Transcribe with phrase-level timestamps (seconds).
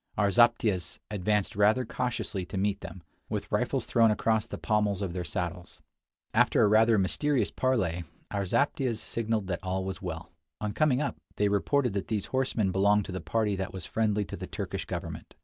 [0.17, 5.13] Our zaptiehs advanced rather cautiously to meet them, with rifles thrown across the pommels of
[5.13, 5.79] their saddles.
[6.33, 10.31] After a rather mysterious parley, our zaptiehs signaled that all was well.
[10.59, 14.25] On coming up, they reported that these horsemen belonged to the party that was friendly
[14.25, 15.35] to the Turkish government.